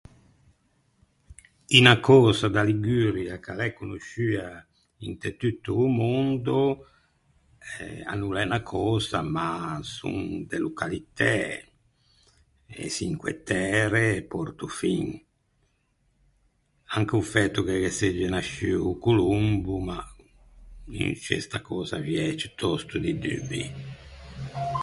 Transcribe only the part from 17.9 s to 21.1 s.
segge nasciuo o Colombo, ma mi